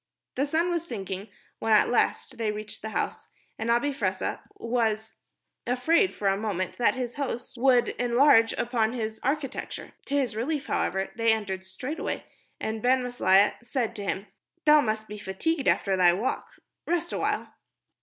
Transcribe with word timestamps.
The 0.33 0.47
sun 0.47 0.71
was 0.71 0.87
sinking 0.87 1.27
when 1.59 1.73
at 1.73 1.87
last 1.87 2.39
they 2.39 2.51
reached 2.51 2.81
the 2.81 2.89
house, 2.89 3.27
and 3.59 3.69
Abi 3.69 3.93
Fressah 3.93 4.39
was 4.55 5.13
afraid 5.67 6.15
for 6.15 6.27
a 6.27 6.35
moment 6.35 6.79
that 6.79 6.95
his 6.95 7.17
host 7.17 7.55
would 7.59 7.89
enlarge 7.99 8.51
upon 8.53 8.95
its 8.95 9.19
architecture. 9.21 9.91
To 10.07 10.15
his 10.15 10.35
relief, 10.35 10.65
however, 10.65 11.11
they 11.15 11.31
entered 11.31 11.63
straightway, 11.63 12.25
and 12.59 12.81
Ben 12.81 13.03
Maslia 13.03 13.53
said 13.61 13.95
to 13.97 14.03
him, 14.03 14.25
"Thou 14.65 14.81
must 14.81 15.07
be 15.07 15.19
fatigued 15.19 15.67
after 15.67 15.95
thy 15.95 16.13
walk. 16.13 16.47
Rest 16.87 17.13
awhile." 17.13 17.53